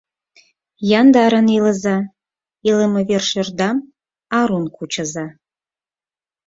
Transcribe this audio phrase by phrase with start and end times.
[0.99, 1.97] Яндарын илыза,
[2.69, 3.77] илыме вершӧрдам
[4.39, 5.25] арун кучыза.